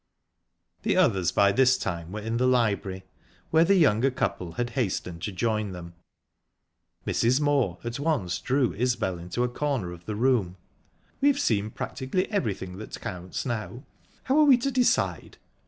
The 0.81 0.97
others 0.97 1.31
by 1.31 1.51
this 1.51 1.77
time 1.77 2.11
were 2.11 2.21
in 2.21 2.37
the 2.37 2.47
library, 2.47 3.03
where 3.51 3.63
the 3.63 3.75
younger 3.75 4.09
couple 4.09 4.53
hastened 4.53 5.21
to 5.21 5.31
join 5.31 5.73
them. 5.73 5.93
Mrs. 7.05 7.39
Moor 7.39 7.77
at 7.83 7.99
once 7.99 8.39
drew 8.39 8.73
Isbel 8.73 9.19
into 9.19 9.43
a 9.43 9.47
corner 9.47 9.91
of 9.91 10.05
the 10.07 10.15
room. 10.15 10.57
"We've 11.21 11.39
seen 11.39 11.69
practically 11.69 12.27
everything 12.31 12.79
that 12.79 12.99
counts 12.99 13.45
now. 13.45 13.83
How 14.23 14.39
are 14.39 14.45
we 14.45 14.57
to 14.57 14.71
decide?" 14.71 15.37